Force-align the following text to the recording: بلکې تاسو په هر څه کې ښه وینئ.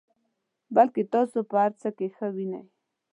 بلکې 0.75 1.01
تاسو 1.13 1.37
په 1.49 1.55
هر 1.63 1.71
څه 1.81 1.89
کې 1.97 2.07
ښه 2.15 2.27
وینئ. 2.35 2.63